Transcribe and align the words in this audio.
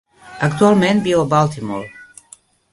Actualment 0.47 1.03
viu 1.09 1.21
a 1.25 1.29
Baltimore. 1.35 2.29